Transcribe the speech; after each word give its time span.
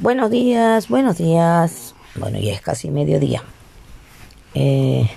Buenos 0.00 0.30
días, 0.30 0.88
buenos 0.88 1.18
días. 1.18 1.92
Bueno, 2.14 2.38
ya 2.38 2.52
es 2.52 2.60
casi 2.60 2.88
mediodía. 2.88 3.42
Eh, 4.54 5.10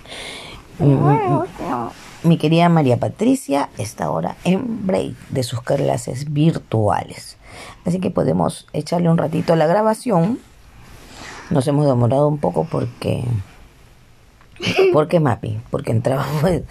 mm, 0.80 2.28
mi 2.28 2.40
querida 2.40 2.68
María 2.68 2.98
Patricia 2.98 3.70
está 3.78 4.06
ahora 4.06 4.38
en 4.44 4.88
break 4.88 5.14
de 5.30 5.44
sus 5.44 5.62
clases 5.62 6.34
virtuales. 6.34 7.38
Así 7.86 8.00
que 8.00 8.10
podemos 8.10 8.68
echarle 8.74 9.08
un 9.08 9.20
ratito 9.20 9.54
a 9.54 9.56
la 9.56 9.68
grabación. 9.68 10.40
Nos 11.52 11.68
hemos 11.68 11.86
demorado 11.86 12.28
un 12.28 12.40
poco 12.40 12.66
porque... 12.66 13.24
¿Por 14.94 15.08
qué 15.08 15.20
Mapi? 15.20 15.62
Porque 15.70 15.92
entraban 15.92 16.26
pues, 16.42 16.64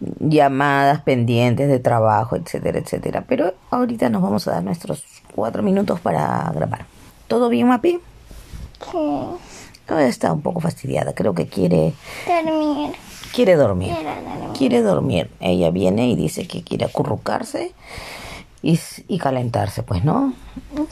llamadas 0.18 1.02
pendientes 1.02 1.68
de 1.68 1.78
trabajo, 1.78 2.36
etcétera, 2.36 2.78
etcétera. 2.78 3.24
Pero 3.28 3.52
ahorita 3.70 4.08
nos 4.08 4.22
vamos 4.22 4.48
a 4.48 4.52
dar 4.52 4.64
nuestros 4.64 5.04
cuatro 5.34 5.62
minutos 5.62 6.00
para 6.00 6.50
grabar. 6.54 6.86
¿Todo 7.30 7.48
bien, 7.48 7.68
Mapi? 7.68 8.00
Sí. 8.90 9.94
Está 10.00 10.32
un 10.32 10.42
poco 10.42 10.58
fastidiada. 10.58 11.12
Creo 11.14 11.32
que 11.32 11.46
quiere 11.46 11.94
Dormir. 12.26 12.90
quiere 13.32 13.54
dormir. 13.54 13.94
Quiere 14.58 14.82
dormir. 14.82 15.30
Ella 15.38 15.70
viene 15.70 16.08
y 16.08 16.16
dice 16.16 16.48
que 16.48 16.64
quiere 16.64 16.86
acurrucarse 16.86 17.72
y, 18.62 18.80
y 19.06 19.18
calentarse, 19.18 19.84
pues, 19.84 20.04
¿no? 20.04 20.32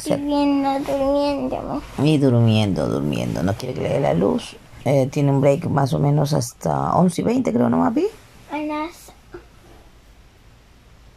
Viendo, 0.07 0.79
durmiendo. 0.79 1.83
Y 2.05 2.19
durmiendo, 2.19 2.87
durmiendo. 2.87 3.43
No 3.43 3.55
quiere 3.55 3.75
que 3.75 3.81
le 3.81 3.89
dé 3.89 4.01
la 4.01 4.15
luz. 4.15 4.55
Eh, 4.85 5.09
tiene 5.11 5.33
un 5.33 5.41
break 5.41 5.65
más 5.67 5.93
o 5.93 5.99
menos 5.99 6.33
hasta 6.35 6.93
11 6.95 7.21
y 7.21 7.25
20, 7.25 7.53
creo, 7.53 7.69
¿no, 7.69 7.79
Mapi? 7.79 8.07
A 8.53 8.59
las... 8.59 9.13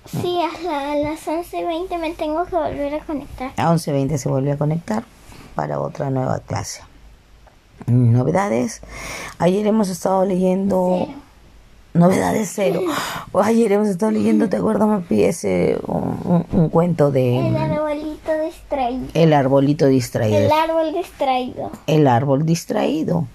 Sí, 0.06 0.40
a, 0.42 0.62
la- 0.64 0.92
a 0.94 0.95
las 0.95 1.26
11.20 1.28 1.98
me 2.00 2.12
tengo 2.14 2.44
que 2.45 2.56
volver 2.56 2.95
a 2.95 3.00
conectar. 3.06 3.52
A 3.56 3.70
11 3.70 3.92
y 3.92 3.94
20 3.94 4.17
se 4.17 4.30
vuelve 4.30 4.52
a 4.52 4.58
conectar 4.58 5.03
para 5.62 5.80
otra 5.80 6.10
nueva 6.10 6.40
clase. 6.40 6.82
Novedades. 7.86 8.81
Ayer 9.38 9.68
hemos 9.68 9.90
estado 9.90 10.26
leyendo... 10.26 11.08
Novedades 11.94 12.52
cero. 12.56 12.81
Ayer 13.44 13.73
hemos 13.73 13.90
estado 13.90 14.12
leyendo, 14.12 14.50
¿te 14.50 14.58
acuerdas, 14.58 14.88
Mapi? 14.88 15.23
Ese, 15.23 15.78
un, 15.86 16.18
un- 16.23 16.45
un 16.59 16.70
cuento 16.70 17.12
de... 17.12 17.38
El 17.48 17.56
arbolito 17.58 18.31
distraído. 18.44 19.06
El 19.14 19.34
arbolito 19.34 19.86
distraído. 19.86 20.38
El 20.40 20.52
árbol 20.52 20.94
distraído. 20.94 21.72
El 21.86 22.08
árbol 22.08 22.44
distraído. 22.44 23.28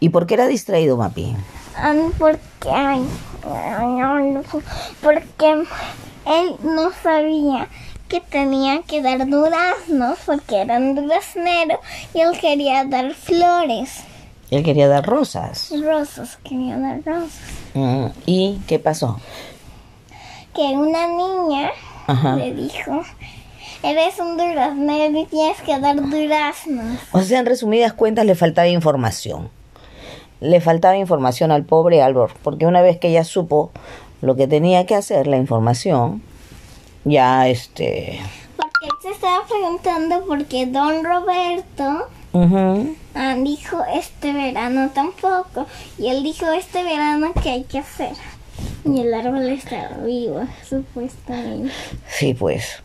¿Y 0.00 0.08
por 0.08 0.26
qué 0.26 0.34
era 0.34 0.48
distraído, 0.48 0.96
Mapi? 0.96 1.36
Ah, 1.76 1.94
porque... 2.18 2.70
Ay, 2.70 3.04
no 4.32 4.42
porque 5.00 5.50
él 6.26 6.56
no 6.64 6.90
sabía 7.02 7.68
que 8.08 8.20
tenía 8.20 8.82
que 8.82 9.02
dar 9.02 9.26
duraznos 9.28 10.18
porque 10.26 10.60
eran 10.60 10.94
durazneros 10.94 11.78
y 12.14 12.20
él 12.20 12.38
quería 12.40 12.84
dar 12.84 13.14
flores. 13.14 14.00
Él 14.50 14.62
quería 14.64 14.88
dar 14.88 15.04
rosas. 15.06 15.70
Rosas, 15.82 16.38
quería 16.42 16.78
dar 16.78 17.00
rosas. 17.04 17.38
Mm, 17.74 18.06
¿Y 18.26 18.58
qué 18.66 18.78
pasó? 18.78 19.20
que 20.54 20.62
una 20.76 21.06
niña 21.06 21.70
Ajá. 22.08 22.34
le 22.34 22.52
dijo, 22.52 23.02
eres 23.84 24.18
un 24.18 24.36
duraznero 24.36 25.16
y 25.20 25.24
tienes 25.26 25.60
que 25.60 25.78
dar 25.78 25.94
duraznos. 25.94 26.98
O 27.12 27.20
sea, 27.20 27.38
en 27.38 27.46
resumidas 27.46 27.92
cuentas, 27.92 28.26
le 28.26 28.34
faltaba 28.34 28.66
información. 28.66 29.50
Le 30.40 30.60
faltaba 30.60 30.96
información 30.96 31.52
al 31.52 31.64
pobre 31.64 32.02
Álvaro, 32.02 32.32
porque 32.42 32.66
una 32.66 32.82
vez 32.82 32.98
que 32.98 33.08
ella 33.08 33.22
supo 33.22 33.70
lo 34.20 34.34
que 34.34 34.48
tenía 34.48 34.84
que 34.84 34.96
hacer, 34.96 35.28
la 35.28 35.36
información, 35.36 36.22
ya 37.08 37.48
este... 37.48 38.20
Porque 38.56 38.86
él 38.86 38.92
se 39.02 39.10
estaba 39.10 39.44
preguntando 39.46 40.24
por 40.26 40.44
qué 40.46 40.66
don 40.66 41.04
Roberto 41.04 42.08
ah, 43.14 43.36
dijo 43.42 43.82
este 43.94 44.32
verano 44.32 44.90
tampoco. 44.94 45.66
Y 45.98 46.08
él 46.08 46.22
dijo 46.22 46.50
este 46.52 46.82
verano 46.82 47.32
que 47.42 47.50
hay 47.50 47.64
que 47.64 47.78
hacer. 47.78 48.12
Y 48.84 49.00
el 49.00 49.14
árbol 49.14 49.48
estaba 49.48 49.98
vivo, 50.04 50.42
supuestamente. 50.68 51.72
Sí, 52.08 52.34
pues. 52.34 52.82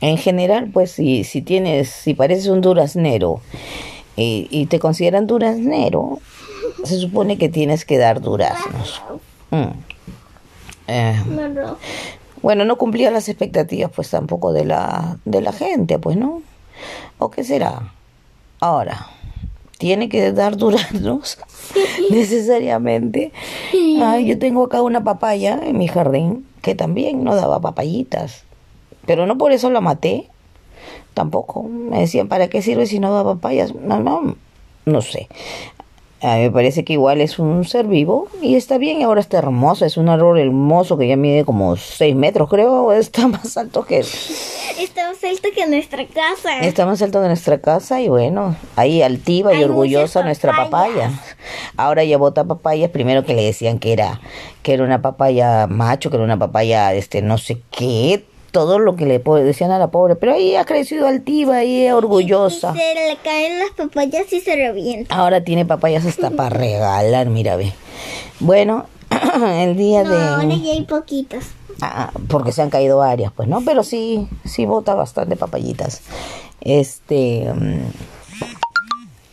En 0.00 0.18
general, 0.18 0.70
pues, 0.72 0.90
si, 0.92 1.24
si 1.24 1.40
tienes, 1.40 1.88
si 1.88 2.14
pareces 2.14 2.48
un 2.48 2.60
duraznero 2.60 3.40
y, 4.16 4.48
y 4.50 4.66
te 4.66 4.78
consideran 4.78 5.26
duraznero, 5.26 6.18
se 6.84 6.98
supone 6.98 7.38
que 7.38 7.48
tienes 7.48 7.84
que 7.84 7.98
dar 7.98 8.20
duraznos. 8.20 9.02
Mm. 9.50 9.70
Eh, 10.88 11.22
No, 11.28 11.48
no. 11.48 11.76
Bueno, 12.44 12.66
no 12.66 12.76
cumplía 12.76 13.10
las 13.10 13.30
expectativas, 13.30 13.90
pues, 13.90 14.10
tampoco 14.10 14.52
de 14.52 14.66
la, 14.66 15.16
de 15.24 15.40
la 15.40 15.50
gente, 15.50 15.98
pues, 15.98 16.18
¿no? 16.18 16.42
¿O 17.18 17.30
qué 17.30 17.42
será? 17.42 17.94
Ahora, 18.60 19.06
¿tiene 19.78 20.10
que 20.10 20.30
dar 20.30 20.58
duraznos? 20.58 21.38
Necesariamente. 22.10 23.32
Ay, 23.98 24.26
yo 24.26 24.38
tengo 24.38 24.64
acá 24.64 24.82
una 24.82 25.02
papaya 25.02 25.58
en 25.64 25.78
mi 25.78 25.88
jardín 25.88 26.46
que 26.60 26.74
también 26.74 27.24
no 27.24 27.34
daba 27.34 27.62
papayitas. 27.62 28.42
Pero 29.06 29.24
no 29.24 29.38
por 29.38 29.52
eso 29.52 29.70
la 29.70 29.80
maté. 29.80 30.28
Tampoco. 31.14 31.62
Me 31.62 32.00
decían, 32.00 32.28
¿para 32.28 32.48
qué 32.48 32.60
sirve 32.60 32.84
si 32.84 32.98
no 32.98 33.14
da 33.14 33.24
papayas? 33.24 33.74
No, 33.74 34.00
no, 34.00 34.36
no 34.84 35.00
sé. 35.00 35.28
A 36.22 36.36
mí 36.36 36.42
me 36.42 36.50
parece 36.50 36.84
que 36.84 36.94
igual 36.94 37.20
es 37.20 37.38
un 37.38 37.64
ser 37.64 37.86
vivo 37.86 38.28
y 38.40 38.54
está 38.54 38.78
bien, 38.78 39.02
ahora 39.02 39.20
está 39.20 39.38
hermoso. 39.38 39.84
Es 39.84 39.98
un 39.98 40.08
árbol 40.08 40.38
hermoso 40.38 40.96
que 40.96 41.06
ya 41.06 41.16
mide 41.16 41.44
como 41.44 41.76
6 41.76 42.16
metros, 42.16 42.48
creo. 42.48 42.92
Está 42.92 43.28
más 43.28 43.56
alto 43.56 43.84
que... 43.84 43.98
Está 43.98 45.08
más 45.08 45.22
alto 45.22 45.48
que 45.54 45.66
nuestra 45.66 46.06
casa. 46.06 46.60
Está 46.60 46.86
más 46.86 47.02
alto 47.02 47.20
de 47.20 47.28
nuestra 47.28 47.60
casa 47.60 48.00
y 48.00 48.08
bueno, 48.08 48.56
ahí 48.76 49.02
altiva 49.02 49.54
y 49.54 49.62
orgullosa 49.62 50.22
nuestra 50.22 50.56
papaya. 50.56 51.10
Ahora 51.76 52.04
ya 52.04 52.16
bota 52.16 52.44
papayas, 52.44 52.90
primero 52.90 53.24
que 53.24 53.34
le 53.34 53.44
decían 53.44 53.78
que 53.78 53.92
era 53.92 54.20
que 54.62 54.72
era 54.72 54.82
una 54.82 55.02
papaya 55.02 55.66
macho, 55.66 56.10
que 56.10 56.16
era 56.16 56.24
una 56.24 56.38
papaya 56.38 56.94
este 56.94 57.20
no 57.20 57.36
sé 57.36 57.60
qué, 57.70 58.24
todo 58.54 58.78
lo 58.78 58.94
que 58.94 59.04
le 59.04 59.18
decían 59.18 59.72
a 59.72 59.80
la 59.80 59.88
pobre, 59.88 60.14
pero 60.14 60.32
ahí 60.34 60.54
ha 60.54 60.64
crecido 60.64 61.08
altiva 61.08 61.64
y 61.64 61.90
orgullosa. 61.90 62.72
Y 62.72 62.78
se 62.78 62.94
le 62.94 63.16
caen 63.16 63.58
las 63.58 63.70
papayas 63.72 64.32
y 64.32 64.40
se 64.40 64.54
revientan. 64.54 65.18
Ahora 65.18 65.42
tiene 65.42 65.66
papayas 65.66 66.06
hasta 66.06 66.30
para 66.30 66.50
regalar, 66.56 67.26
mira 67.26 67.56
ve. 67.56 67.72
Bueno, 68.38 68.86
el 69.44 69.76
día 69.76 70.04
No, 70.04 70.10
de 70.10 70.24
ahora 70.28 70.54
ya 70.54 70.72
hay 70.72 70.84
poquitas. 70.84 71.46
Ah, 71.82 72.12
porque 72.28 72.52
se 72.52 72.62
han 72.62 72.70
caído 72.70 72.98
varias, 72.98 73.32
pues, 73.32 73.48
¿no? 73.48 73.60
Pero 73.64 73.82
sí, 73.82 74.28
sí 74.44 74.66
bota 74.66 74.94
bastante 74.94 75.34
papayitas. 75.34 76.02
Este, 76.60 77.52
mm, 77.52 77.90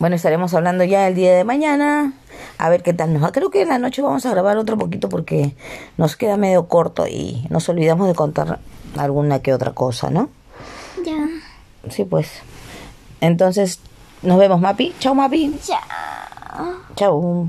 bueno, 0.00 0.16
estaremos 0.16 0.52
hablando 0.52 0.82
ya 0.82 1.06
el 1.06 1.14
día 1.14 1.36
de 1.36 1.44
mañana. 1.44 2.12
A 2.58 2.68
ver 2.68 2.82
qué 2.82 2.92
tal 2.92 3.12
nos 3.12 3.22
va. 3.22 3.32
Creo 3.32 3.50
que 3.50 3.62
en 3.62 3.68
la 3.68 3.78
noche 3.78 4.02
vamos 4.02 4.24
a 4.26 4.30
grabar 4.30 4.56
otro 4.56 4.78
poquito 4.78 5.08
porque 5.08 5.54
nos 5.96 6.16
queda 6.16 6.36
medio 6.36 6.68
corto 6.68 7.06
y 7.06 7.46
nos 7.50 7.68
olvidamos 7.68 8.08
de 8.08 8.14
contar 8.14 8.60
alguna 8.96 9.40
que 9.40 9.52
otra 9.52 9.72
cosa, 9.72 10.10
¿no? 10.10 10.28
Ya. 11.04 11.28
Sí, 11.90 12.04
pues. 12.04 12.30
Entonces, 13.20 13.80
nos 14.22 14.38
vemos, 14.38 14.60
Mapi. 14.60 14.94
Chao, 14.98 15.14
Mapi. 15.14 15.58
Ya. 15.66 15.80
Chao. 16.96 17.48